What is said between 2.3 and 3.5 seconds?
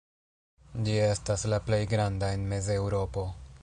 en Mez-Eŭropo.